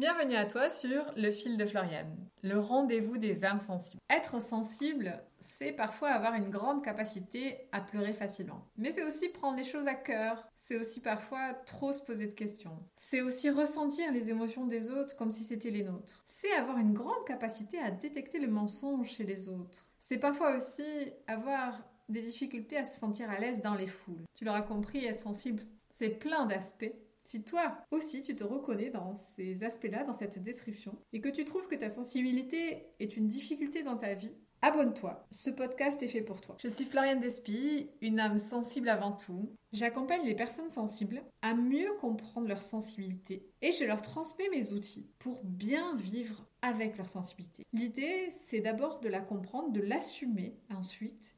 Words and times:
Bienvenue 0.00 0.36
à 0.36 0.46
toi 0.46 0.70
sur 0.70 1.04
Le 1.14 1.30
fil 1.30 1.58
de 1.58 1.66
Floriane, 1.66 2.16
le 2.42 2.58
rendez-vous 2.58 3.18
des 3.18 3.44
âmes 3.44 3.60
sensibles. 3.60 4.00
Être 4.08 4.40
sensible, 4.40 5.22
c'est 5.40 5.72
parfois 5.72 6.08
avoir 6.08 6.36
une 6.36 6.48
grande 6.48 6.82
capacité 6.82 7.68
à 7.70 7.82
pleurer 7.82 8.14
facilement. 8.14 8.66
Mais 8.78 8.92
c'est 8.92 9.04
aussi 9.04 9.28
prendre 9.28 9.58
les 9.58 9.62
choses 9.62 9.88
à 9.88 9.94
cœur. 9.94 10.48
C'est 10.54 10.80
aussi 10.80 11.02
parfois 11.02 11.52
trop 11.66 11.92
se 11.92 12.00
poser 12.00 12.26
de 12.26 12.32
questions. 12.32 12.78
C'est 12.96 13.20
aussi 13.20 13.50
ressentir 13.50 14.10
les 14.10 14.30
émotions 14.30 14.64
des 14.64 14.90
autres 14.90 15.14
comme 15.18 15.32
si 15.32 15.44
c'était 15.44 15.68
les 15.68 15.84
nôtres. 15.84 16.24
C'est 16.28 16.52
avoir 16.52 16.78
une 16.78 16.94
grande 16.94 17.26
capacité 17.26 17.78
à 17.78 17.90
détecter 17.90 18.38
le 18.38 18.48
mensonge 18.48 19.10
chez 19.10 19.24
les 19.24 19.50
autres. 19.50 19.84
C'est 19.98 20.16
parfois 20.16 20.56
aussi 20.56 21.12
avoir 21.26 21.78
des 22.08 22.22
difficultés 22.22 22.78
à 22.78 22.86
se 22.86 22.98
sentir 22.98 23.28
à 23.30 23.38
l'aise 23.38 23.60
dans 23.60 23.74
les 23.74 23.86
foules. 23.86 24.24
Tu 24.34 24.46
l'auras 24.46 24.62
compris, 24.62 25.04
être 25.04 25.20
sensible, 25.20 25.62
c'est 25.90 26.08
plein 26.08 26.46
d'aspects 26.46 26.94
si 27.30 27.44
toi 27.44 27.78
aussi 27.92 28.22
tu 28.22 28.34
te 28.34 28.42
reconnais 28.42 28.90
dans 28.90 29.14
ces 29.14 29.62
aspects-là, 29.62 30.02
dans 30.02 30.14
cette 30.14 30.42
description, 30.42 30.98
et 31.12 31.20
que 31.20 31.28
tu 31.28 31.44
trouves 31.44 31.68
que 31.68 31.76
ta 31.76 31.88
sensibilité 31.88 32.86
est 32.98 33.16
une 33.16 33.28
difficulté 33.28 33.84
dans 33.84 33.96
ta 33.96 34.14
vie, 34.14 34.34
abonne-toi. 34.62 35.24
Ce 35.30 35.50
podcast 35.50 36.02
est 36.02 36.08
fait 36.08 36.22
pour 36.22 36.40
toi. 36.40 36.56
Je 36.60 36.66
suis 36.66 36.84
Floriane 36.84 37.20
Despy, 37.20 37.88
une 38.00 38.18
âme 38.18 38.38
sensible 38.38 38.88
avant 38.88 39.12
tout. 39.12 39.54
J'accompagne 39.72 40.26
les 40.26 40.34
personnes 40.34 40.70
sensibles 40.70 41.22
à 41.40 41.54
mieux 41.54 41.92
comprendre 42.00 42.48
leur 42.48 42.62
sensibilité 42.62 43.46
et 43.62 43.70
je 43.70 43.84
leur 43.84 44.02
transmets 44.02 44.48
mes 44.50 44.72
outils 44.72 45.08
pour 45.20 45.44
bien 45.44 45.94
vivre 45.94 46.44
avec 46.62 46.98
leur 46.98 47.08
sensibilité. 47.08 47.64
L'idée, 47.72 48.28
c'est 48.32 48.60
d'abord 48.60 48.98
de 48.98 49.08
la 49.08 49.20
comprendre, 49.20 49.70
de 49.70 49.80
l'assumer 49.80 50.56
ensuite 50.74 51.36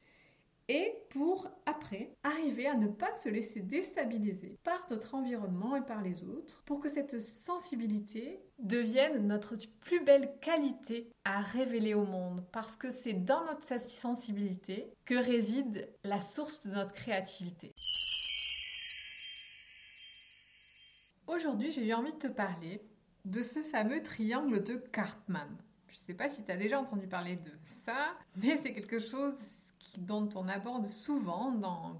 et 0.69 0.93
pour 1.09 1.49
après 1.65 2.15
arriver 2.23 2.67
à 2.67 2.75
ne 2.75 2.87
pas 2.87 3.13
se 3.13 3.29
laisser 3.29 3.61
déstabiliser 3.61 4.57
par 4.63 4.85
notre 4.89 5.15
environnement 5.15 5.75
et 5.75 5.85
par 5.85 6.01
les 6.01 6.23
autres 6.23 6.63
pour 6.65 6.79
que 6.79 6.89
cette 6.89 7.21
sensibilité 7.21 8.39
devienne 8.59 9.27
notre 9.27 9.55
plus 9.81 10.03
belle 10.03 10.31
qualité 10.39 11.11
à 11.25 11.41
révéler 11.41 11.93
au 11.93 12.05
monde 12.05 12.45
parce 12.51 12.75
que 12.75 12.91
c'est 12.91 13.13
dans 13.13 13.43
notre 13.45 13.63
sensibilité 13.79 14.91
que 15.05 15.15
réside 15.15 15.89
la 16.03 16.21
source 16.21 16.65
de 16.65 16.71
notre 16.71 16.93
créativité. 16.93 17.73
Aujourd'hui, 21.27 21.71
j'ai 21.71 21.87
eu 21.87 21.93
envie 21.93 22.13
de 22.13 22.17
te 22.17 22.27
parler 22.27 22.81
de 23.25 23.41
ce 23.41 23.63
fameux 23.63 24.01
triangle 24.01 24.63
de 24.63 24.75
Karpman. 24.75 25.47
Je 25.87 25.97
ne 25.97 26.01
sais 26.01 26.13
pas 26.13 26.27
si 26.27 26.43
tu 26.43 26.51
as 26.51 26.57
déjà 26.57 26.79
entendu 26.79 27.07
parler 27.07 27.37
de 27.37 27.51
ça, 27.61 28.13
mais 28.35 28.57
c'est 28.57 28.73
quelque 28.73 28.99
chose 28.99 29.33
dont 29.97 30.29
on 30.35 30.47
aborde 30.47 30.87
souvent 30.87 31.51
dans, 31.51 31.99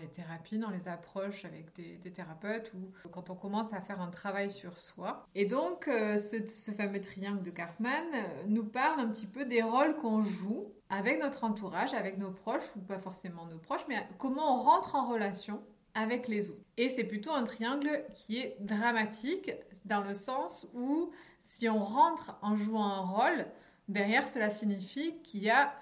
les 0.00 0.08
thérapies, 0.08 0.58
dans 0.58 0.70
les 0.70 0.88
approches 0.88 1.44
avec 1.44 1.74
des, 1.74 2.10
thérapeutes 2.10 2.72
ou 2.74 3.08
quand 3.10 3.30
on 3.30 3.34
commence 3.34 3.72
à 3.72 3.80
faire 3.80 4.00
un 4.00 4.10
travail 4.10 4.50
sur 4.50 4.80
soi. 4.80 5.24
Et 5.34 5.46
donc, 5.46 5.88
euh, 5.88 6.16
ce, 6.16 6.70
fameux 6.72 7.00
triangle 7.00 7.42
de 7.42 7.50
Karpman 7.50 7.88
euh, 8.14 8.42
nous 8.48 8.64
parle 8.64 9.00
un 9.00 9.08
petit 9.08 9.26
peu 9.26 9.44
des 9.44 9.62
rôles 9.62 9.96
qu'on 9.96 10.22
joue 10.22 10.72
avec 10.88 11.20
notre 11.20 11.44
entourage, 11.44 11.94
avec 11.94 12.18
nos 12.18 12.30
proches, 12.30 12.74
ou 12.76 12.80
pas 12.80 12.98
forcément 12.98 13.46
nos 13.46 13.58
proches, 13.58 13.84
mais 13.88 14.06
comment 14.18 14.56
on 14.56 14.60
rentre 14.60 14.94
en 14.94 15.08
relation 15.08 15.62
avec 15.94 16.28
les 16.28 16.50
autres. 16.50 16.60
Et 16.76 16.88
c'est 16.90 17.04
plutôt 17.04 17.32
un 17.32 17.44
triangle 17.44 18.04
qui 18.14 18.38
est 18.38 18.56
dramatique 18.60 19.52
dans 19.86 20.02
le 20.02 20.14
sens 20.14 20.68
où 20.74 21.10
si 21.40 21.68
on 21.68 21.82
rentre 21.82 22.36
en 22.42 22.54
jouant 22.54 22.86
un 22.86 23.00
rôle, 23.00 23.46
derrière 23.88 24.28
cela 24.28 24.50
signifie 24.50 25.20
qu'il 25.22 25.42
y 25.42 25.50
a 25.50 25.72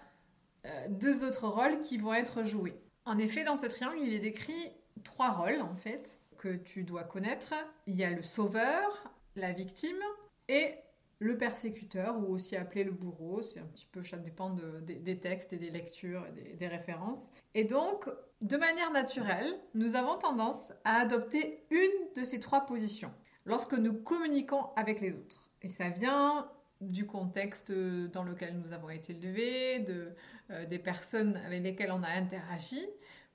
deux 0.88 1.24
autres 1.24 1.48
rôles 1.48 1.80
qui 1.80 1.98
vont 1.98 2.14
être 2.14 2.44
joués. 2.44 2.80
En 3.04 3.18
effet, 3.18 3.44
dans 3.44 3.56
ce 3.56 3.66
triangle, 3.66 3.98
il 4.00 4.12
est 4.12 4.18
décrit 4.18 4.72
trois 5.02 5.30
rôles 5.30 5.60
en 5.60 5.74
fait 5.74 6.20
que 6.38 6.56
tu 6.56 6.84
dois 6.84 7.04
connaître. 7.04 7.54
Il 7.86 7.96
y 7.96 8.04
a 8.04 8.10
le 8.10 8.22
sauveur, 8.22 9.12
la 9.36 9.52
victime 9.52 10.02
et 10.48 10.74
le 11.18 11.38
persécuteur 11.38 12.18
ou 12.18 12.32
aussi 12.32 12.56
appelé 12.56 12.84
le 12.84 12.92
bourreau. 12.92 13.42
C'est 13.42 13.60
un 13.60 13.66
petit 13.66 13.86
peu, 13.90 14.02
ça 14.02 14.16
dépend 14.16 14.50
des 14.50 15.20
textes 15.20 15.52
et 15.52 15.56
des 15.56 15.70
lectures 15.70 16.26
et 16.26 16.54
des, 16.54 16.68
références. 16.68 17.30
Et 17.54 17.64
donc, 17.64 18.08
de 18.40 18.56
manière 18.56 18.90
naturelle, 18.90 19.58
nous 19.74 19.96
avons 19.96 20.18
tendance 20.18 20.72
à 20.84 21.00
adopter 21.00 21.64
une 21.70 22.12
de 22.14 22.24
ces 22.24 22.40
trois 22.40 22.66
positions 22.66 23.12
lorsque 23.46 23.74
nous 23.74 23.94
communiquons 23.94 24.66
avec 24.76 25.00
les 25.00 25.12
autres. 25.12 25.48
Et 25.62 25.68
ça 25.68 25.88
vient 25.88 26.50
du 26.80 27.06
contexte 27.06 27.72
dans 27.72 28.24
lequel 28.24 28.58
nous 28.58 28.72
avons 28.72 28.90
été 28.90 29.12
élevés, 29.12 29.78
de, 29.80 30.08
euh, 30.50 30.66
des 30.66 30.78
personnes 30.78 31.36
avec 31.46 31.62
lesquelles 31.62 31.92
on 31.92 32.02
a 32.02 32.08
interagi, 32.08 32.80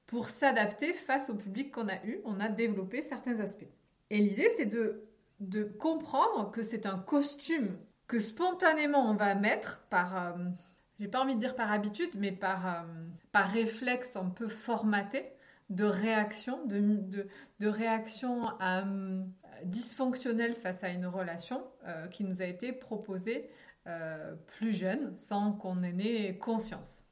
pour 0.05 0.29
s'adapter 0.29 0.93
face 0.93 1.29
au 1.29 1.35
public 1.35 1.71
qu'on 1.71 1.87
a 1.87 2.03
eu, 2.05 2.19
on 2.25 2.39
a 2.39 2.49
développé 2.49 3.01
certains 3.01 3.39
aspects. 3.39 3.69
Et 4.09 4.19
l'idée, 4.19 4.49
c'est 4.57 4.65
de, 4.65 5.03
de 5.39 5.63
comprendre 5.63 6.51
que 6.51 6.63
c'est 6.63 6.85
un 6.85 6.97
costume 6.97 7.77
que 8.07 8.19
spontanément 8.19 9.09
on 9.09 9.13
va 9.13 9.35
mettre 9.35 9.81
par, 9.89 10.17
euh, 10.17 10.31
j'ai 10.99 11.07
pas 11.07 11.21
envie 11.21 11.35
de 11.35 11.39
dire 11.39 11.55
par 11.55 11.71
habitude, 11.71 12.09
mais 12.15 12.31
par, 12.31 12.67
euh, 12.67 12.81
par 13.31 13.49
réflexe 13.49 14.15
un 14.15 14.29
peu 14.29 14.47
formaté 14.47 15.25
de 15.69 15.85
réaction, 15.85 16.65
de, 16.65 16.79
de, 16.79 17.27
de 17.59 17.67
réaction 17.67 18.47
dysfonctionnelle 19.65 20.55
face 20.55 20.83
à 20.83 20.89
une 20.89 21.05
relation 21.05 21.63
qui 22.11 22.23
nous 22.23 22.41
a 22.41 22.45
été 22.45 22.71
proposée 22.71 23.49
euh, 23.89 24.35
plus 24.45 24.73
jeune 24.73 25.15
sans 25.15 25.53
qu'on 25.53 25.81
ait 25.83 25.93
né 25.93 26.37
conscience. 26.37 27.08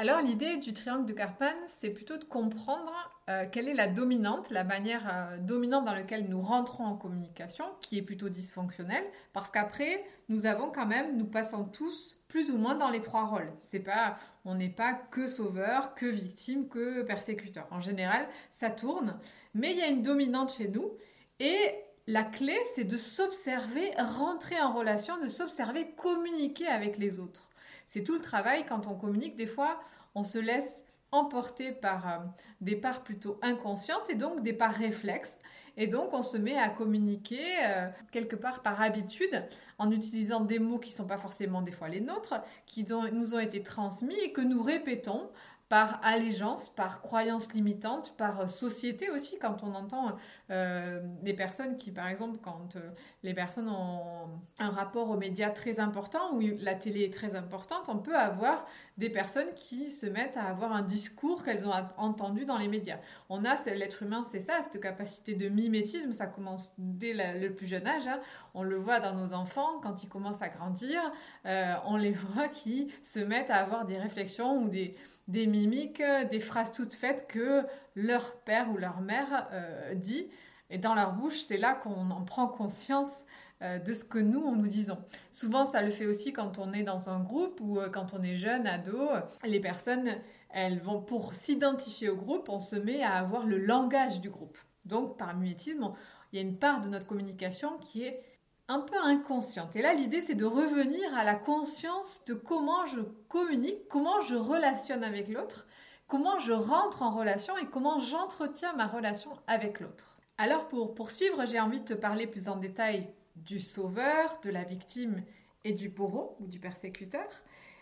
Alors 0.00 0.22
l'idée 0.22 0.56
du 0.56 0.72
triangle 0.72 1.04
de 1.04 1.12
Karpan, 1.12 1.52
c'est 1.66 1.90
plutôt 1.90 2.16
de 2.16 2.24
comprendre 2.24 2.90
euh, 3.28 3.44
quelle 3.52 3.68
est 3.68 3.74
la 3.74 3.86
dominante, 3.86 4.48
la 4.48 4.64
manière 4.64 5.06
euh, 5.12 5.36
dominante 5.36 5.84
dans 5.84 5.92
laquelle 5.92 6.26
nous 6.26 6.40
rentrons 6.40 6.86
en 6.86 6.96
communication, 6.96 7.66
qui 7.82 7.98
est 7.98 8.02
plutôt 8.02 8.30
dysfonctionnelle, 8.30 9.04
parce 9.34 9.50
qu'après, 9.50 10.02
nous 10.30 10.46
avons 10.46 10.70
quand 10.70 10.86
même, 10.86 11.18
nous 11.18 11.26
passons 11.26 11.64
tous 11.66 12.16
plus 12.28 12.50
ou 12.50 12.56
moins 12.56 12.76
dans 12.76 12.88
les 12.88 13.02
trois 13.02 13.26
rôles. 13.26 13.52
C'est 13.60 13.80
pas, 13.80 14.16
on 14.46 14.54
n'est 14.54 14.70
pas 14.70 14.94
que 14.94 15.28
sauveur, 15.28 15.94
que 15.94 16.06
victime, 16.06 16.70
que 16.70 17.02
persécuteur. 17.02 17.68
En 17.70 17.80
général, 17.80 18.26
ça 18.50 18.70
tourne, 18.70 19.18
mais 19.52 19.72
il 19.72 19.76
y 19.76 19.82
a 19.82 19.88
une 19.88 20.00
dominante 20.00 20.54
chez 20.54 20.68
nous, 20.68 20.92
et 21.40 21.58
la 22.06 22.24
clé, 22.24 22.58
c'est 22.74 22.84
de 22.84 22.96
s'observer, 22.96 23.90
rentrer 23.98 24.58
en 24.62 24.72
relation, 24.72 25.20
de 25.20 25.28
s'observer, 25.28 25.90
communiquer 25.90 26.68
avec 26.68 26.96
les 26.96 27.18
autres. 27.18 27.49
C'est 27.90 28.04
tout 28.04 28.14
le 28.14 28.20
travail 28.20 28.64
quand 28.66 28.86
on 28.86 28.94
communique. 28.94 29.34
Des 29.34 29.48
fois, 29.48 29.80
on 30.14 30.22
se 30.22 30.38
laisse 30.38 30.84
emporter 31.10 31.72
par 31.72 32.08
euh, 32.08 32.18
des 32.60 32.76
parts 32.76 33.02
plutôt 33.02 33.40
inconscientes 33.42 34.08
et 34.10 34.14
donc 34.14 34.44
des 34.44 34.52
parts 34.52 34.74
réflexes. 34.74 35.40
Et 35.76 35.88
donc, 35.88 36.14
on 36.14 36.22
se 36.22 36.36
met 36.36 36.56
à 36.56 36.68
communiquer 36.68 37.42
euh, 37.64 37.88
quelque 38.12 38.36
part 38.36 38.62
par 38.62 38.80
habitude 38.80 39.44
en 39.78 39.90
utilisant 39.90 40.38
des 40.38 40.60
mots 40.60 40.78
qui 40.78 40.90
ne 40.90 40.94
sont 40.94 41.06
pas 41.08 41.18
forcément 41.18 41.62
des 41.62 41.72
fois 41.72 41.88
les 41.88 42.00
nôtres, 42.00 42.40
qui 42.64 42.86
nous 43.12 43.34
ont 43.34 43.40
été 43.40 43.60
transmis 43.60 44.16
et 44.22 44.30
que 44.30 44.40
nous 44.40 44.62
répétons 44.62 45.28
par 45.70 46.00
allégeance, 46.02 46.68
par 46.68 47.00
croyance 47.00 47.54
limitante, 47.54 48.16
par 48.16 48.40
euh, 48.40 48.46
société 48.48 49.08
aussi, 49.08 49.38
quand 49.38 49.62
on 49.62 49.72
entend 49.76 50.16
euh, 50.50 51.00
des 51.22 51.32
personnes 51.32 51.76
qui, 51.76 51.92
par 51.92 52.08
exemple, 52.08 52.40
quand 52.42 52.74
euh, 52.74 52.90
les 53.22 53.34
personnes 53.34 53.68
ont 53.68 54.40
un 54.58 54.70
rapport 54.70 55.08
aux 55.10 55.16
médias 55.16 55.50
très 55.50 55.78
important, 55.78 56.34
où 56.34 56.40
la 56.58 56.74
télé 56.74 57.04
est 57.04 57.14
très 57.14 57.36
importante, 57.36 57.88
on 57.88 57.98
peut 57.98 58.16
avoir 58.16 58.66
des 58.98 59.10
personnes 59.10 59.52
qui 59.54 59.90
se 59.90 60.06
mettent 60.06 60.36
à 60.36 60.44
avoir 60.44 60.72
un 60.72 60.82
discours 60.82 61.42
qu'elles 61.44 61.66
ont 61.66 61.72
entendu 61.96 62.44
dans 62.44 62.58
les 62.58 62.68
médias. 62.68 62.98
On 63.28 63.44
a, 63.44 63.56
l'être 63.74 64.02
humain, 64.02 64.24
c'est 64.30 64.40
ça, 64.40 64.60
cette 64.62 64.80
capacité 64.80 65.34
de 65.34 65.48
mimétisme, 65.48 66.12
ça 66.12 66.26
commence 66.26 66.72
dès 66.78 67.14
le 67.14 67.54
plus 67.54 67.66
jeune 67.66 67.86
âge. 67.86 68.06
Hein. 68.06 68.20
On 68.54 68.62
le 68.62 68.76
voit 68.76 69.00
dans 69.00 69.14
nos 69.14 69.32
enfants, 69.32 69.80
quand 69.82 70.02
ils 70.02 70.08
commencent 70.08 70.42
à 70.42 70.48
grandir, 70.48 71.00
on 71.44 71.96
les 71.96 72.12
voit 72.34 72.48
qui 72.48 72.92
se 73.02 73.20
mettent 73.20 73.50
à 73.50 73.56
avoir 73.56 73.86
des 73.86 73.98
réflexions 73.98 74.62
ou 74.62 74.68
des 74.68 75.46
mimiques, 75.46 76.02
des 76.30 76.40
phrases 76.40 76.72
toutes 76.72 76.94
faites 76.94 77.26
que 77.26 77.64
leur 77.94 78.36
père 78.36 78.70
ou 78.70 78.76
leur 78.76 79.00
mère 79.00 79.48
euh, 79.52 79.94
dit. 79.94 80.30
Et 80.70 80.78
dans 80.78 80.94
leur 80.94 81.12
bouche, 81.12 81.40
c'est 81.46 81.56
là 81.56 81.74
qu'on 81.74 82.10
en 82.10 82.24
prend 82.24 82.46
conscience 82.46 83.24
euh, 83.24 83.49
de 83.60 83.92
ce 83.92 84.04
que 84.04 84.18
nous, 84.18 84.40
on 84.40 84.56
nous 84.56 84.68
disons. 84.68 84.98
Souvent, 85.32 85.66
ça 85.66 85.82
le 85.82 85.90
fait 85.90 86.06
aussi 86.06 86.32
quand 86.32 86.58
on 86.58 86.72
est 86.72 86.82
dans 86.82 87.10
un 87.10 87.20
groupe 87.20 87.60
ou 87.60 87.78
euh, 87.78 87.90
quand 87.90 88.14
on 88.14 88.22
est 88.22 88.36
jeune, 88.36 88.66
ado. 88.66 88.98
Les 89.44 89.60
personnes, 89.60 90.10
elles 90.50 90.80
vont, 90.80 91.02
pour 91.02 91.34
s'identifier 91.34 92.08
au 92.08 92.16
groupe, 92.16 92.48
on 92.48 92.60
se 92.60 92.76
met 92.76 93.02
à 93.02 93.14
avoir 93.14 93.46
le 93.46 93.58
langage 93.58 94.20
du 94.20 94.30
groupe. 94.30 94.56
Donc, 94.86 95.18
par 95.18 95.36
mimétisme, 95.36 95.92
il 96.32 96.36
y 96.36 96.38
a 96.38 96.42
une 96.42 96.56
part 96.56 96.80
de 96.80 96.88
notre 96.88 97.06
communication 97.06 97.76
qui 97.78 98.02
est 98.02 98.22
un 98.68 98.80
peu 98.80 98.96
inconsciente. 98.96 99.76
Et 99.76 99.82
là, 99.82 99.92
l'idée, 99.92 100.22
c'est 100.22 100.34
de 100.34 100.44
revenir 100.44 101.14
à 101.14 101.24
la 101.24 101.34
conscience 101.34 102.24
de 102.24 102.34
comment 102.34 102.86
je 102.86 103.00
communique, 103.28 103.88
comment 103.88 104.20
je 104.22 104.36
relationne 104.36 105.04
avec 105.04 105.28
l'autre, 105.28 105.66
comment 106.06 106.38
je 106.38 106.52
rentre 106.52 107.02
en 107.02 107.10
relation 107.10 107.58
et 107.58 107.66
comment 107.66 107.98
j'entretiens 107.98 108.72
ma 108.74 108.86
relation 108.86 109.32
avec 109.46 109.80
l'autre. 109.80 110.16
Alors, 110.38 110.68
pour 110.68 110.94
poursuivre, 110.94 111.46
j'ai 111.46 111.60
envie 111.60 111.80
de 111.80 111.84
te 111.84 111.94
parler 111.94 112.26
plus 112.26 112.48
en 112.48 112.56
détail 112.56 113.12
du 113.36 113.60
sauveur, 113.60 114.40
de 114.42 114.50
la 114.50 114.64
victime 114.64 115.22
et 115.64 115.72
du 115.72 115.88
bourreau 115.88 116.36
ou 116.40 116.46
du 116.46 116.58
persécuteur. 116.58 117.28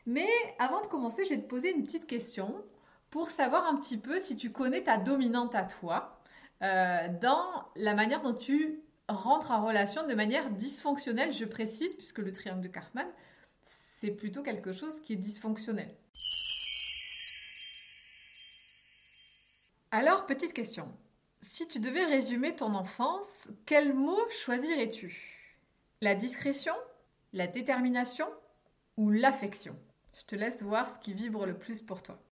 Mais 0.07 0.29
avant 0.59 0.81
de 0.81 0.87
commencer, 0.87 1.25
je 1.25 1.31
vais 1.31 1.41
te 1.41 1.49
poser 1.49 1.71
une 1.71 1.85
petite 1.85 2.07
question 2.07 2.65
pour 3.11 3.31
savoir 3.31 3.67
un 3.67 3.77
petit 3.77 3.99
peu 3.99 4.19
si 4.19 4.37
tu 4.37 4.51
connais 4.53 4.83
ta 4.83 4.99
dominante 4.99 5.55
à 5.55 5.65
toi, 5.65 6.21
euh, 6.63 7.09
dans 7.21 7.67
la 7.77 7.95
manière 7.95 8.21
dont 8.21 8.35
tu 8.35 8.83
rentres 9.09 9.51
en 9.51 9.65
relation 9.65 10.07
de 10.07 10.15
manière 10.15 10.51
dysfonctionnelle, 10.51 11.33
je 11.33 11.45
précise, 11.45 11.95
puisque 11.95 12.19
le 12.19 12.33
triangle 12.33 12.61
de 12.61 12.69
Karpman, 12.69 13.07
c'est 13.63 14.11
plutôt 14.11 14.43
quelque 14.43 14.73
chose 14.73 15.03
qui 15.03 15.15
est 15.15 15.17
dysfonctionnel. 15.17 15.95
Alors, 19.91 20.27
petite 20.27 20.53
question. 20.53 20.93
Si 21.41 21.67
tu 21.67 21.81
devais 21.81 22.05
résumer 22.05 22.55
ton 22.55 22.75
enfance, 22.75 23.49
quel 23.65 23.95
mot 23.95 24.21
choisirais-tu? 24.31 25.38
La 26.01 26.15
discrétion 26.15 26.75
La 27.33 27.49
détermination 27.49 28.29
Ou 28.99 29.11
l'affection? 29.11 29.77
Je 30.15 30.23
te 30.23 30.37
laisse 30.37 30.63
voir 30.63 30.89
ce 30.89 31.01
qui 31.01 31.13
vibre 31.13 31.45
le 31.45 31.59
plus 31.59 31.81
pour 31.81 32.03
toi. 32.05 32.23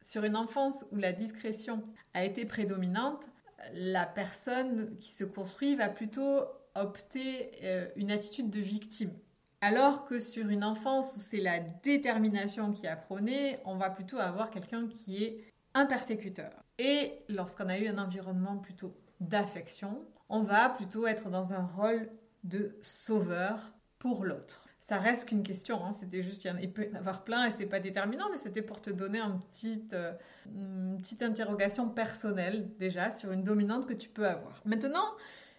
Sur 0.00 0.24
une 0.24 0.36
enfance 0.36 0.86
où 0.90 0.96
la 0.96 1.12
discrétion 1.12 1.84
a 2.14 2.24
été 2.24 2.46
prédominante, 2.46 3.26
la 3.74 4.06
personne 4.06 4.96
qui 5.00 5.10
se 5.10 5.24
construit 5.24 5.76
va 5.76 5.90
plutôt 5.90 6.44
opter 6.74 7.50
euh, 7.62 7.86
une 7.96 8.10
attitude 8.10 8.48
de 8.48 8.60
victime. 8.60 9.12
Alors 9.60 10.06
que 10.06 10.18
sur 10.18 10.48
une 10.48 10.64
enfance 10.64 11.14
où 11.18 11.20
c'est 11.20 11.42
la 11.42 11.60
détermination 11.60 12.72
qui 12.72 12.86
a 12.86 12.96
prôné, 12.96 13.58
on 13.66 13.76
va 13.76 13.90
plutôt 13.90 14.16
avoir 14.16 14.50
quelqu'un 14.50 14.88
qui 14.88 15.22
est 15.22 15.44
un 15.74 15.84
persécuteur. 15.84 16.52
Et 16.78 17.22
lorsqu'on 17.28 17.68
a 17.68 17.78
eu 17.78 17.86
un 17.86 17.98
environnement 17.98 18.56
plutôt 18.56 18.96
d'affection, 19.20 20.04
on 20.28 20.40
va 20.40 20.68
plutôt 20.70 21.06
être 21.06 21.28
dans 21.30 21.52
un 21.52 21.64
rôle 21.64 22.10
de 22.44 22.76
sauveur 22.80 23.72
pour 23.98 24.24
l'autre. 24.24 24.64
Ça 24.80 24.96
reste 24.96 25.28
qu'une 25.28 25.42
question, 25.42 25.84
hein. 25.84 25.92
c'était 25.92 26.22
juste, 26.22 26.48
il 26.60 26.72
peut 26.72 26.86
y 26.86 26.90
en 26.90 26.98
avoir 26.98 27.22
plein 27.22 27.46
et 27.46 27.50
c'est 27.50 27.66
pas 27.66 27.80
déterminant, 27.80 28.26
mais 28.30 28.38
c'était 28.38 28.62
pour 28.62 28.80
te 28.80 28.88
donner 28.88 29.20
euh, 29.20 30.12
une 30.46 30.98
petite 30.98 31.22
interrogation 31.22 31.90
personnelle 31.90 32.74
déjà 32.78 33.10
sur 33.10 33.30
une 33.30 33.42
dominante 33.42 33.86
que 33.86 33.92
tu 33.92 34.08
peux 34.08 34.26
avoir. 34.26 34.62
Maintenant, 34.64 35.04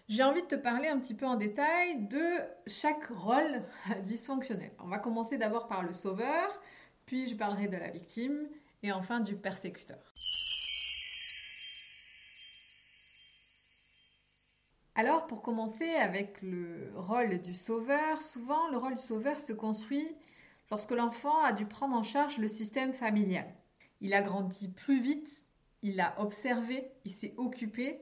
j'ai 0.08 0.24
envie 0.24 0.42
de 0.42 0.48
te 0.48 0.56
parler 0.56 0.88
un 0.88 0.98
petit 0.98 1.14
peu 1.14 1.24
en 1.24 1.36
détail 1.36 2.08
de 2.08 2.22
chaque 2.66 3.04
rôle 3.06 3.62
dysfonctionnel. 4.04 4.72
On 4.80 4.88
va 4.88 4.98
commencer 4.98 5.38
d'abord 5.38 5.68
par 5.68 5.84
le 5.84 5.92
sauveur, 5.92 6.60
puis 7.06 7.28
je 7.28 7.36
parlerai 7.36 7.68
de 7.68 7.76
la 7.76 7.90
victime 7.90 8.48
et 8.82 8.90
enfin 8.90 9.20
du 9.20 9.36
persécuteur. 9.36 10.11
Alors 15.02 15.26
pour 15.26 15.42
commencer 15.42 15.88
avec 15.96 16.40
le 16.42 16.92
rôle 16.94 17.40
du 17.40 17.54
sauveur, 17.54 18.22
souvent 18.22 18.70
le 18.70 18.76
rôle 18.76 18.94
du 18.94 19.02
sauveur 19.02 19.40
se 19.40 19.52
construit 19.52 20.06
lorsque 20.70 20.92
l'enfant 20.92 21.42
a 21.42 21.52
dû 21.52 21.66
prendre 21.66 21.96
en 21.96 22.04
charge 22.04 22.38
le 22.38 22.46
système 22.46 22.92
familial. 22.92 23.52
Il 24.00 24.14
a 24.14 24.22
grandi 24.22 24.68
plus 24.68 25.00
vite, 25.00 25.28
il 25.82 26.00
a 26.00 26.14
observé, 26.20 26.92
il 27.04 27.10
s'est 27.10 27.34
occupé 27.36 27.98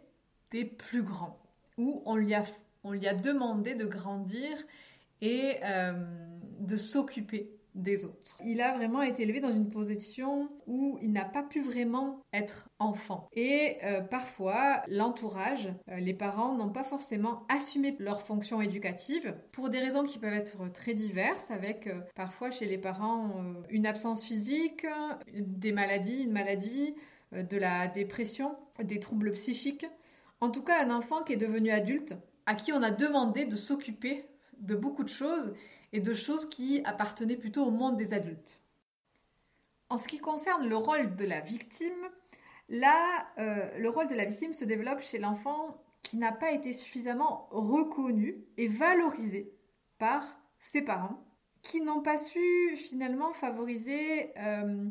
des 0.50 0.66
plus 0.66 1.02
grands 1.02 1.40
où 1.78 2.02
on 2.04 2.16
lui 2.16 2.34
a, 2.34 3.14
demandé 3.14 3.74
de 3.74 3.86
grandir 3.86 4.58
et 5.22 5.56
euh, 5.64 6.04
de 6.58 6.76
s'occuper 6.76 7.50
des 7.74 8.04
autres. 8.04 8.36
Il 8.44 8.60
a 8.60 8.74
vraiment 8.76 9.02
été 9.02 9.22
élevé 9.22 9.40
dans 9.40 9.52
une 9.52 9.70
position 9.70 10.48
où 10.66 10.98
il 11.02 11.12
n'a 11.12 11.24
pas 11.24 11.42
pu 11.42 11.60
vraiment 11.60 12.20
être 12.32 12.68
enfant. 12.78 13.28
Et 13.32 13.76
euh, 13.84 14.00
parfois, 14.00 14.82
l'entourage, 14.88 15.72
euh, 15.90 15.96
les 15.96 16.14
parents 16.14 16.56
n'ont 16.56 16.70
pas 16.70 16.84
forcément 16.84 17.46
assumé 17.48 17.94
leur 17.98 18.22
fonction 18.22 18.60
éducative 18.60 19.34
pour 19.52 19.70
des 19.70 19.78
raisons 19.78 20.04
qui 20.04 20.18
peuvent 20.18 20.34
être 20.34 20.72
très 20.72 20.94
diverses, 20.94 21.50
avec 21.50 21.88
parfois 22.14 22.50
chez 22.50 22.66
les 22.66 22.78
parents 22.78 23.34
une 23.68 23.86
absence 23.86 24.24
physique, 24.24 24.86
des 25.32 25.72
maladies, 25.72 26.24
une 26.24 26.32
maladie, 26.32 26.94
de 27.32 27.56
la 27.56 27.86
dépression, 27.86 28.56
des 28.82 28.98
troubles 28.98 29.32
psychiques. 29.32 29.86
En 30.40 30.50
tout 30.50 30.62
cas, 30.62 30.84
un 30.84 30.90
enfant 30.90 31.22
qui 31.22 31.34
est 31.34 31.36
devenu 31.36 31.70
adulte, 31.70 32.14
à 32.46 32.54
qui 32.54 32.72
on 32.72 32.82
a 32.82 32.90
demandé 32.90 33.44
de 33.44 33.56
s'occuper 33.56 34.24
de 34.58 34.74
beaucoup 34.74 35.04
de 35.04 35.08
choses 35.08 35.52
et 35.92 36.00
de 36.00 36.14
choses 36.14 36.48
qui 36.48 36.82
appartenaient 36.84 37.36
plutôt 37.36 37.64
au 37.64 37.70
monde 37.70 37.96
des 37.96 38.12
adultes. 38.12 38.60
En 39.88 39.98
ce 39.98 40.06
qui 40.06 40.18
concerne 40.18 40.68
le 40.68 40.76
rôle 40.76 41.16
de 41.16 41.24
la 41.24 41.40
victime, 41.40 42.08
là, 42.68 43.26
euh, 43.38 43.76
le 43.78 43.90
rôle 43.90 44.06
de 44.06 44.14
la 44.14 44.24
victime 44.24 44.52
se 44.52 44.64
développe 44.64 45.00
chez 45.00 45.18
l'enfant 45.18 45.82
qui 46.02 46.16
n'a 46.16 46.32
pas 46.32 46.52
été 46.52 46.72
suffisamment 46.72 47.48
reconnu 47.50 48.44
et 48.56 48.68
valorisé 48.68 49.52
par 49.98 50.40
ses 50.60 50.82
parents, 50.82 51.24
qui 51.62 51.80
n'ont 51.80 52.02
pas 52.02 52.18
su 52.18 52.76
finalement 52.76 53.32
favoriser 53.32 54.32
euh, 54.38 54.88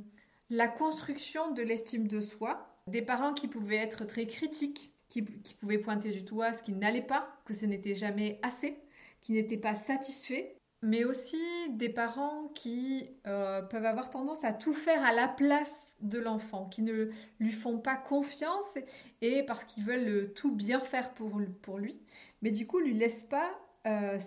la 0.50 0.68
construction 0.68 1.52
de 1.52 1.62
l'estime 1.62 2.08
de 2.08 2.20
soi, 2.20 2.68
des 2.88 3.02
parents 3.02 3.34
qui 3.34 3.48
pouvaient 3.48 3.78
être 3.78 4.06
très 4.06 4.28
critiques 4.28 4.94
qui, 5.10 5.24
pouvait 5.60 5.80
pointer 5.80 6.12
du 6.12 6.22
doigt 6.22 6.54
ce 6.54 6.64
qui 6.64 6.72
n'allait 6.72 7.02
pas, 7.02 7.28
que 7.46 7.54
ce 7.54 7.66
n'était 7.66 7.96
jamais 7.96 8.40
assez, 8.44 8.78
qui 9.22 9.34
n'était 9.34 9.58
pas 9.58 9.76
satisfait, 9.76 10.56
mais 10.82 11.04
aussi 11.04 11.42
des 11.72 11.90
parents 11.90 12.50
qui 12.56 13.10
euh, 13.28 13.62
peuvent 13.62 13.86
avoir 13.86 14.10
tendance 14.10 14.44
à 14.44 14.54
tout 14.54 14.74
faire 14.74 15.04
à 15.04 15.14
la 15.14 15.28
place 15.28 15.98
de 16.02 16.20
l'enfant, 16.20 16.66
qui 16.66 16.82
ne 16.82 17.10
lui 17.40 17.52
font 17.52 17.80
pas 17.80 17.96
confiance 17.96 18.78
et 19.22 19.44
parce 19.44 19.66
qu'ils 19.66 19.84
veulent 19.84 20.34
tout 20.34 20.52
bien 20.52 20.80
faire 20.80 21.14
pour, 21.14 21.42
pour 21.62 21.78
lui, 21.78 22.00
mais 22.42 22.52
du 22.52 22.66
coup 22.66 22.80
lui 22.80 22.94
laissent 22.94 23.24
pas 23.24 23.50
euh, 23.88 24.18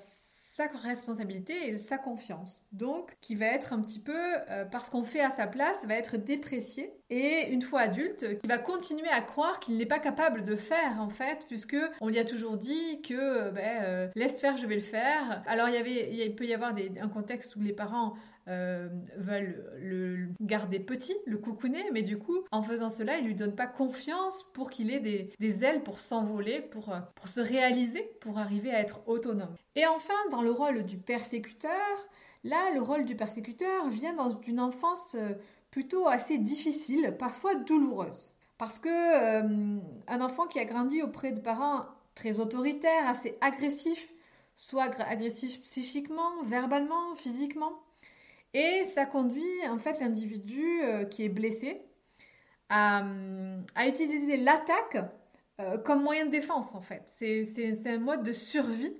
sa 0.69 0.88
responsabilité 0.88 1.69
et 1.69 1.79
sa 1.79 1.99
confiance. 1.99 2.64
Donc, 2.73 3.17
qui 3.20 3.35
va 3.35 3.47
être 3.47 3.73
un 3.73 3.81
petit 3.81 3.99
peu, 3.99 4.35
euh, 4.50 4.64
parce 4.64 4.91
qu'on 4.91 5.05
fait 5.05 5.20
à 5.20 5.31
sa 5.31 5.47
place, 5.47 5.87
va 5.87 5.94
être 5.94 6.17
déprécié. 6.17 6.93
Et 7.11 7.49
une 7.50 7.62
fois 7.62 7.81
adulte, 7.81 8.41
qui 8.41 8.49
va 8.49 8.59
continuer 8.59 9.09
à 9.09 9.20
croire 9.20 9.61
qu'il 9.61 9.76
n'est 9.76 9.87
pas 9.87 9.99
capable 9.99 10.43
de 10.43 10.56
faire, 10.56 11.00
en 11.00 11.09
fait, 11.09 11.38
puisque 11.49 11.76
on 12.00 12.09
lui 12.09 12.19
a 12.19 12.25
toujours 12.25 12.56
dit 12.56 13.03
que, 13.03 13.14
euh, 13.14 13.50
ben, 13.50 13.82
euh, 13.82 14.09
laisse 14.14 14.41
faire, 14.41 14.56
je 14.56 14.67
vais 14.67 14.76
le 14.76 14.81
faire. 14.81 15.43
Alors, 15.47 15.69
il 15.69 15.75
y 15.75 15.79
avait, 15.79 16.12
il 16.12 16.35
peut 16.35 16.47
y 16.47 16.55
avoir 16.55 16.75
des, 16.75 16.93
un 17.00 17.09
contexte 17.09 17.56
où 17.56 17.61
les 17.61 17.73
parents 17.73 18.14
euh, 18.49 18.89
veulent 19.17 19.71
le 19.79 20.29
garder 20.41 20.81
petit, 20.81 21.15
le 21.27 21.39
coucouner, 21.39 21.85
mais 21.93 22.03
du 22.03 22.19
coup, 22.19 22.39
en 22.50 22.62
faisant 22.62 22.89
cela, 22.89 23.19
ils 23.19 23.25
lui 23.25 23.37
donnent 23.37 23.55
pas 23.55 23.69
confiance 23.69 24.43
pour 24.53 24.69
qu'il 24.69 24.91
ait 24.91 24.99
des, 25.39 25.65
ailes 25.65 25.85
pour 25.85 26.00
s'envoler, 26.00 26.61
pour, 26.61 26.93
euh, 26.93 26.99
pour 27.15 27.29
se 27.29 27.41
réaliser, 27.41 28.03
pour 28.21 28.39
arriver 28.39 28.73
à 28.73 28.81
être 28.81 29.06
autonome. 29.06 29.55
Et 29.77 29.87
enfin, 29.87 30.15
dans 30.33 30.43
le 30.43 30.50
rôle 30.50 30.85
du 30.85 30.99
persécuteur, 30.99 31.71
là, 32.43 32.75
le 32.75 32.83
rôle 32.83 33.05
du 33.05 33.15
persécuteur 33.15 33.89
vient 33.89 34.15
dans 34.15 34.41
une 34.41 34.59
enfance 34.59 35.15
euh, 35.15 35.35
plutôt 35.71 36.09
assez 36.09 36.38
difficile, 36.38 37.15
parfois 37.17 37.55
douloureuse. 37.55 38.31
Parce 38.59 38.79
que 38.79 38.88
un 40.06 40.21
enfant 40.21 40.47
qui 40.47 40.61
a 40.61 40.65
grandi 40.65 41.03
auprès 41.03 41.33
de 41.33 41.40
parents 41.40 41.85
très 42.14 42.38
autoritaires, 42.38 43.09
assez 43.09 43.37
agressifs, 43.40 44.12
soit 44.57 44.85
agressifs 45.00 45.62
psychiquement, 45.62 46.43
verbalement, 46.45 47.14
physiquement, 47.16 47.73
et 48.54 48.85
ça 48.85 49.06
conduit 49.06 49.66
en 49.68 49.78
fait 49.78 49.99
l'individu 50.00 50.82
euh, 50.82 51.04
qui 51.04 51.25
est 51.25 51.28
blessé 51.28 51.82
à, 52.68 53.04
utiliser 53.87 54.38
l'attaque 54.38 54.99
euh, 55.61 55.78
comme 55.78 56.02
moyen 56.02 56.26
de 56.26 56.30
défense 56.30 56.75
en 56.75 56.80
fait. 56.80 57.02
C'est 57.06 57.87
un 57.87 57.99
mode 57.99 58.23
de 58.23 58.32
survie 58.32 58.97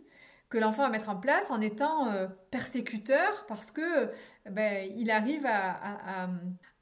que 0.49 0.59
l'enfant 0.59 0.83
va 0.83 0.91
mettre 0.91 1.09
en 1.09 1.17
place 1.17 1.51
en 1.51 1.61
étant 1.61 2.09
euh, 2.09 2.29
persécuteur 2.51 3.47
parce 3.47 3.71
que 3.71 4.11
ben, 4.51 4.91
il 4.97 5.11
arrive 5.11 5.47
à, 5.47 6.27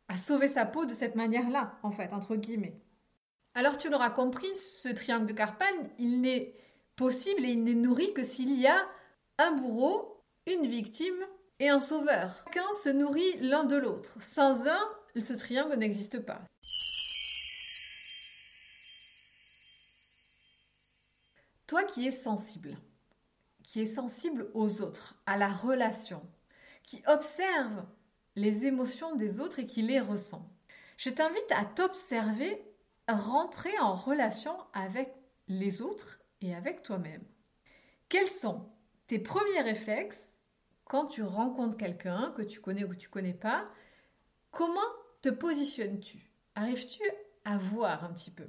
à, 0.08 0.16
sauver 0.18 0.48
sa 0.48 0.66
peau 0.66 0.86
de 0.86 0.92
cette 0.92 1.14
manière-là, 1.14 1.78
en 1.84 1.92
fait, 1.92 2.12
entre 2.12 2.34
guillemets. 2.34 2.80
Alors 3.54 3.76
tu 3.76 3.88
l'auras 3.88 4.10
compris, 4.10 4.52
ce 4.56 4.88
triangle 4.88 5.26
de 5.26 5.32
Carpane, 5.32 5.90
il 5.98 6.20
n'est 6.20 6.56
possible 6.96 7.44
et 7.44 7.50
il 7.50 7.62
n'est 7.62 7.74
nourri 7.74 8.12
que 8.12 8.24
s'il 8.24 8.60
y 8.60 8.66
a 8.66 8.88
un 9.38 9.52
bourreau, 9.52 10.24
une 10.46 10.66
victime 10.66 11.24
et 11.60 11.68
un 11.68 11.80
sauveur. 11.80 12.42
Chacun 12.46 12.72
se 12.82 12.88
nourrit 12.88 13.36
l'un 13.38 13.64
de 13.64 13.76
l'autre. 13.76 14.20
Sans 14.20 14.66
un, 14.66 14.88
ce 15.18 15.34
triangle 15.34 15.76
n'existe 15.76 16.20
pas. 16.20 16.40
Toi 21.66 21.84
qui 21.84 22.08
es 22.08 22.10
sensible, 22.10 22.76
qui 23.62 23.80
es 23.80 23.86
sensible 23.86 24.50
aux 24.54 24.82
autres, 24.82 25.14
à 25.26 25.36
la 25.36 25.48
relation, 25.48 26.20
qui 26.82 27.00
observe 27.06 27.84
les 28.34 28.64
émotions 28.64 29.14
des 29.14 29.38
autres 29.38 29.60
et 29.60 29.66
qui 29.66 29.82
les 29.82 30.00
ressent, 30.00 30.50
je 30.96 31.10
t'invite 31.10 31.52
à 31.52 31.64
t'observer, 31.64 32.60
rentrer 33.08 33.78
en 33.78 33.94
relation 33.94 34.56
avec 34.72 35.14
les 35.46 35.80
autres 35.80 36.20
et 36.40 36.54
avec 36.54 36.82
toi-même. 36.82 37.24
Quels 38.08 38.28
sont 38.28 38.68
tes 39.06 39.20
premiers 39.20 39.60
réflexes 39.60 40.39
quand 40.90 41.06
tu 41.06 41.22
rencontres 41.22 41.76
quelqu'un 41.76 42.34
que 42.36 42.42
tu 42.42 42.58
connais 42.58 42.82
ou 42.82 42.88
que 42.88 42.96
tu 42.96 43.08
connais 43.08 43.32
pas, 43.32 43.68
comment 44.50 44.80
te 45.22 45.28
positionnes-tu? 45.28 46.32
Arrives-tu 46.56 47.00
à 47.44 47.58
voir 47.58 48.02
un 48.02 48.12
petit 48.12 48.32
peu? 48.32 48.48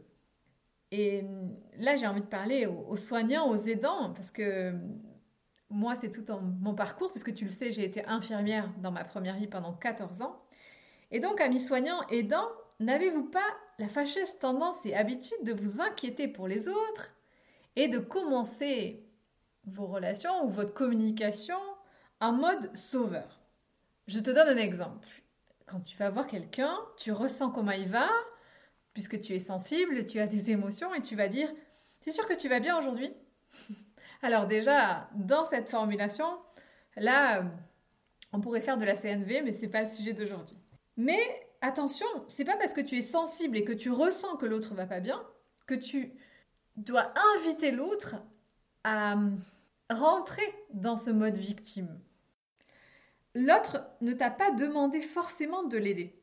Et 0.89 1.23
là, 1.77 1.95
j'ai 1.95 2.07
envie 2.07 2.21
de 2.21 2.25
parler 2.25 2.65
aux, 2.65 2.95
soignants, 2.95 3.47
aux 3.47 3.55
aidants, 3.55 4.11
parce 4.13 4.31
que 4.31 4.73
moi, 5.69 5.95
c'est 5.95 6.09
tout 6.09 6.25
mon 6.59 6.73
parcours, 6.73 7.11
puisque 7.11 7.31
tu 7.35 7.43
le 7.43 7.51
sais, 7.51 7.69
j'ai 7.69 7.83
été 7.83 8.03
infirmière 8.07 8.73
dans 8.79 8.91
ma 8.91 9.03
première 9.03 9.35
vie 9.35 9.45
pendant 9.45 9.73
14 9.73 10.23
ans. 10.23 10.41
Et 11.11 11.19
donc, 11.19 11.39
amis 11.41 11.59
soignants, 11.59 12.01
aidants, 12.09 12.49
n'avez-vous 12.79 13.29
pas 13.29 13.55
la 13.77 13.87
fâcheuse 13.87 14.39
tendance 14.39 14.83
et 14.87 14.95
habitude 14.95 15.43
de 15.43 15.53
vous 15.53 15.79
inquiéter 15.79 16.27
pour 16.27 16.47
les 16.47 16.67
autres 16.67 17.15
et 17.75 17.87
de 17.87 17.99
commencer 17.99 19.05
vos 19.65 19.85
relations 19.85 20.43
ou 20.43 20.49
votre 20.49 20.73
communication 20.73 21.59
en 22.21 22.33
mode 22.33 22.75
sauveur 22.75 23.41
Je 24.07 24.19
te 24.19 24.31
donne 24.31 24.47
un 24.47 24.57
exemple. 24.57 25.07
Quand 25.65 25.81
tu 25.81 25.97
vas 25.97 26.09
voir 26.09 26.27
quelqu'un, 26.27 26.77
tu 26.97 27.11
ressens 27.11 27.51
comment 27.51 27.71
il 27.71 27.87
va, 27.87 28.09
puisque 28.93 29.19
tu 29.21 29.33
es 29.33 29.39
sensible, 29.39 30.05
tu 30.05 30.19
as 30.19 30.27
des 30.27 30.51
émotions 30.51 30.93
et 30.93 31.01
tu 31.01 31.15
vas 31.15 31.27
dire 31.27 31.49
C'est 31.99 32.11
sûr 32.11 32.25
que 32.25 32.33
tu 32.33 32.47
vas 32.47 32.59
bien 32.59 32.77
aujourd'hui? 32.77 33.13
Alors, 34.21 34.47
déjà, 34.47 35.09
dans 35.15 35.45
cette 35.45 35.69
formulation, 35.69 36.39
là, 36.95 37.43
on 38.31 38.39
pourrait 38.39 38.61
faire 38.61 38.77
de 38.77 38.85
la 38.85 38.95
CNV, 38.95 39.41
mais 39.41 39.51
ce 39.51 39.61
n'est 39.61 39.69
pas 39.69 39.83
le 39.83 39.89
sujet 39.89 40.13
d'aujourd'hui. 40.13 40.57
Mais 40.95 41.19
attention, 41.61 42.07
c'est 42.27 42.45
pas 42.45 42.55
parce 42.57 42.73
que 42.73 42.81
tu 42.81 42.97
es 42.97 43.01
sensible 43.01 43.57
et 43.57 43.63
que 43.63 43.73
tu 43.73 43.91
ressens 43.91 44.37
que 44.37 44.45
l'autre 44.45 44.75
va 44.75 44.85
pas 44.85 44.99
bien 44.99 45.21
que 45.71 45.75
tu 45.75 46.13
dois 46.75 47.13
inviter 47.37 47.71
l'autre 47.71 48.15
à 48.83 49.15
rentrer 49.89 50.43
dans 50.73 50.97
ce 50.97 51.09
mode 51.09 51.37
victime. 51.37 51.99
L'autre 53.33 53.83
ne 54.01 54.13
t'a 54.13 54.29
pas 54.29 54.51
demandé 54.51 54.99
forcément 54.99 55.63
de 55.63 55.77
l'aider. 55.77 56.21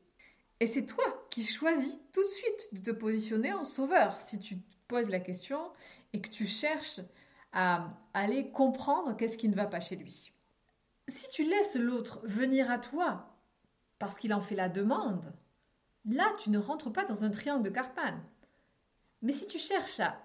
Et 0.59 0.67
c'est 0.67 0.85
toi 0.85 1.05
qui 1.29 1.43
choisis 1.43 1.99
tout 2.11 2.21
de 2.21 2.27
suite 2.27 2.73
de 2.73 2.91
te 2.91 2.91
positionner 2.91 3.53
en 3.53 3.63
sauveur 3.63 4.19
si 4.19 4.39
tu 4.39 4.57
poses 4.87 5.09
la 5.09 5.19
question 5.19 5.71
et 6.13 6.21
que 6.21 6.29
tu 6.29 6.45
cherches 6.45 6.99
à 7.51 7.97
aller 8.13 8.51
comprendre 8.51 9.15
qu'est-ce 9.15 9.37
qui 9.37 9.49
ne 9.49 9.55
va 9.55 9.65
pas 9.65 9.79
chez 9.79 9.95
lui. 9.95 10.33
Si 11.07 11.29
tu 11.31 11.43
laisses 11.43 11.75
l'autre 11.75 12.19
venir 12.23 12.69
à 12.69 12.77
toi 12.77 13.35
parce 13.97 14.17
qu'il 14.17 14.33
en 14.33 14.41
fait 14.41 14.55
la 14.55 14.69
demande, 14.69 15.33
là 16.05 16.31
tu 16.39 16.49
ne 16.49 16.59
rentres 16.59 16.91
pas 16.91 17.05
dans 17.05 17.23
un 17.23 17.31
triangle 17.31 17.63
de 17.63 17.69
Carpane. 17.69 18.21
Mais 19.21 19.31
si 19.31 19.47
tu 19.47 19.57
cherches 19.57 19.99
à, 19.99 20.21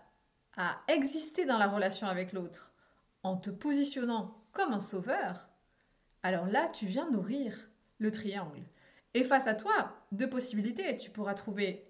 à 0.56 0.80
exister 0.88 1.46
dans 1.46 1.58
la 1.58 1.68
relation 1.68 2.06
avec 2.06 2.32
l'autre 2.32 2.72
en 3.22 3.36
te 3.36 3.50
positionnant 3.50 4.36
comme 4.52 4.72
un 4.72 4.80
sauveur, 4.80 5.48
alors 6.24 6.46
là 6.46 6.66
tu 6.72 6.86
viens 6.86 7.08
nourrir 7.10 7.54
le 7.98 8.10
triangle. 8.10 8.62
Et 9.14 9.22
face 9.22 9.46
à 9.46 9.54
toi, 9.54 9.94
deux 10.10 10.28
possibilités. 10.28 10.96
Tu 10.96 11.10
pourras 11.10 11.34
trouver 11.34 11.86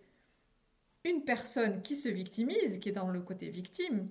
une 1.05 1.25
personne 1.25 1.81
qui 1.81 1.97
se 1.97 2.09
victimise, 2.09 2.79
qui 2.79 2.91
est 2.91 2.93
dans 2.93 3.09
le 3.09 3.21
côté 3.21 3.49
victime, 3.49 4.09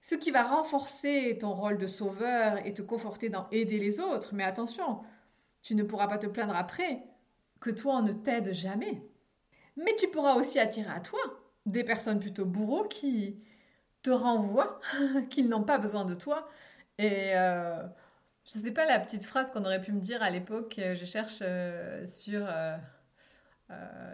ce 0.00 0.14
qui 0.14 0.30
va 0.30 0.42
renforcer 0.42 1.36
ton 1.38 1.52
rôle 1.52 1.78
de 1.78 1.86
sauveur 1.86 2.64
et 2.66 2.72
te 2.72 2.82
conforter 2.82 3.28
dans 3.28 3.48
aider 3.50 3.78
les 3.78 4.00
autres. 4.00 4.34
Mais 4.34 4.44
attention, 4.44 5.00
tu 5.62 5.74
ne 5.74 5.82
pourras 5.82 6.08
pas 6.08 6.18
te 6.18 6.26
plaindre 6.26 6.56
après 6.56 7.02
que 7.60 7.70
toi 7.70 7.96
on 7.96 8.02
ne 8.02 8.12
t'aide 8.12 8.52
jamais. 8.52 9.02
Mais 9.76 9.94
tu 9.96 10.08
pourras 10.08 10.34
aussi 10.34 10.58
attirer 10.58 10.90
à 10.90 11.00
toi 11.00 11.20
des 11.66 11.84
personnes 11.84 12.20
plutôt 12.20 12.44
bourreaux 12.44 12.84
qui 12.84 13.42
te 14.02 14.10
renvoient 14.10 14.80
qu'ils 15.30 15.48
n'ont 15.48 15.64
pas 15.64 15.78
besoin 15.78 16.04
de 16.04 16.14
toi. 16.14 16.48
Et 16.98 17.32
euh, 17.34 17.82
je 18.44 18.58
ne 18.58 18.64
sais 18.64 18.72
pas 18.72 18.84
la 18.84 19.00
petite 19.00 19.24
phrase 19.24 19.50
qu'on 19.50 19.64
aurait 19.64 19.80
pu 19.80 19.92
me 19.92 20.00
dire 20.00 20.22
à 20.22 20.30
l'époque, 20.30 20.78
euh, 20.78 20.94
je 20.96 21.04
cherche 21.04 21.38
euh, 21.42 22.06
sur 22.06 22.46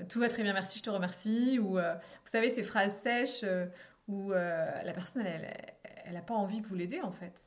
tout 0.09 0.21
va 0.21 0.29
très 0.29 0.43
bien, 0.43 0.55
merci, 0.55 0.79
je 0.79 0.85
te 0.85 0.91
remercie. 0.91 1.59
Ou 1.59 1.73
vous 1.73 1.81
savez, 2.25 2.49
ces 2.51 2.63
phrases 2.63 2.97
sèches 2.97 3.45
où 4.09 4.31
la 4.33 4.93
personne, 4.95 5.27
elle, 5.27 6.15
n'a 6.15 6.23
pas 6.23 6.35
envie 6.35 6.63
que 6.63 6.69
vous 6.69 6.77
l'aidez 6.77 7.01
en 7.01 7.11
fait. 7.11 7.39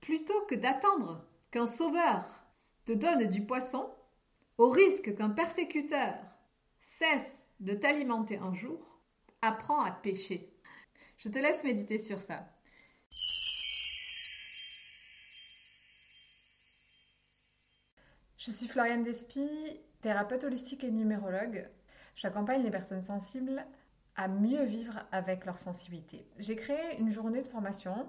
Plutôt 0.00 0.40
que 0.46 0.54
d'attendre 0.54 1.26
qu'un 1.50 1.66
sauveur 1.66 2.24
te 2.84 2.92
donne 2.92 3.28
du 3.28 3.44
poisson, 3.44 3.90
au 4.58 4.68
risque 4.68 5.14
qu'un 5.16 5.30
persécuteur 5.30 6.14
cesse 6.80 7.48
de 7.60 7.74
t'alimenter 7.74 8.38
un 8.38 8.54
jour, 8.54 9.00
apprends 9.42 9.82
à 9.82 9.90
pêcher. 9.90 10.52
Je 11.20 11.28
te 11.28 11.38
laisse 11.38 11.62
méditer 11.64 11.98
sur 11.98 12.22
ça. 12.22 12.48
Je 18.38 18.50
suis 18.50 18.68
Floriane 18.68 19.02
Despy, 19.02 19.46
thérapeute 20.00 20.44
holistique 20.44 20.82
et 20.82 20.90
numérologue. 20.90 21.68
J'accompagne 22.16 22.62
les 22.62 22.70
personnes 22.70 23.02
sensibles 23.02 23.66
à 24.16 24.28
mieux 24.28 24.64
vivre 24.64 25.06
avec 25.12 25.44
leur 25.44 25.58
sensibilité. 25.58 26.26
J'ai 26.38 26.56
créé 26.56 26.98
une 26.98 27.10
journée 27.10 27.42
de 27.42 27.48
formation 27.48 28.08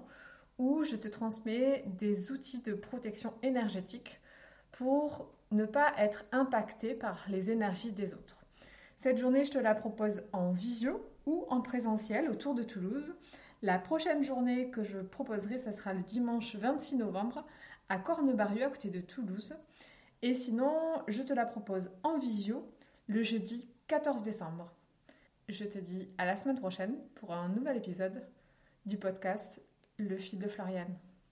où 0.56 0.82
je 0.82 0.96
te 0.96 1.08
transmets 1.08 1.84
des 1.98 2.32
outils 2.32 2.62
de 2.62 2.72
protection 2.72 3.34
énergétique 3.42 4.22
pour 4.70 5.30
ne 5.50 5.66
pas 5.66 5.92
être 5.98 6.24
impacté 6.32 6.94
par 6.94 7.26
les 7.28 7.50
énergies 7.50 7.92
des 7.92 8.14
autres. 8.14 8.38
Cette 8.96 9.18
journée, 9.18 9.44
je 9.44 9.50
te 9.50 9.58
la 9.58 9.74
propose 9.74 10.22
en 10.32 10.52
visio 10.52 11.11
ou 11.26 11.44
en 11.48 11.60
présentiel 11.60 12.30
autour 12.30 12.54
de 12.54 12.62
Toulouse. 12.62 13.14
La 13.62 13.78
prochaine 13.78 14.24
journée 14.24 14.70
que 14.70 14.82
je 14.82 14.98
proposerai, 14.98 15.58
ce 15.58 15.72
sera 15.72 15.92
le 15.92 16.02
dimanche 16.02 16.56
26 16.56 16.96
novembre 16.96 17.46
à 17.88 17.98
Cornebarieux, 17.98 18.64
à 18.64 18.70
côté 18.70 18.90
de 18.90 19.00
Toulouse. 19.00 19.54
Et 20.22 20.34
sinon, 20.34 21.02
je 21.08 21.22
te 21.22 21.32
la 21.32 21.46
propose 21.46 21.90
en 22.02 22.18
visio 22.18 22.66
le 23.06 23.22
jeudi 23.22 23.68
14 23.88 24.22
décembre. 24.22 24.72
Je 25.48 25.64
te 25.64 25.78
dis 25.78 26.08
à 26.18 26.24
la 26.24 26.36
semaine 26.36 26.58
prochaine 26.58 26.96
pour 27.14 27.32
un 27.32 27.48
nouvel 27.48 27.76
épisode 27.76 28.26
du 28.86 28.96
podcast 28.96 29.60
Le 29.98 30.16
fil 30.16 30.38
de 30.38 30.48
Floriane. 30.48 30.96